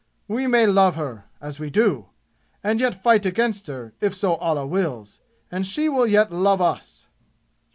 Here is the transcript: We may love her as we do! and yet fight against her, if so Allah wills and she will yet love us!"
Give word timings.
We 0.27 0.47
may 0.47 0.65
love 0.65 0.95
her 0.95 1.25
as 1.39 1.59
we 1.59 1.69
do! 1.69 2.07
and 2.63 2.79
yet 2.79 2.99
fight 3.03 3.23
against 3.23 3.67
her, 3.67 3.93
if 4.01 4.15
so 4.15 4.33
Allah 4.37 4.65
wills 4.65 5.19
and 5.51 5.63
she 5.63 5.89
will 5.89 6.07
yet 6.07 6.31
love 6.31 6.59
us!" 6.59 7.07